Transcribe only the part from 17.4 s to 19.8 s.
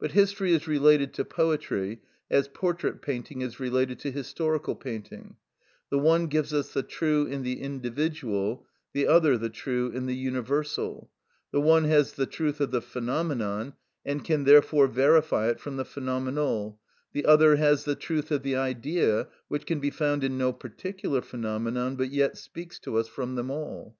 has the truth of the Idea, which can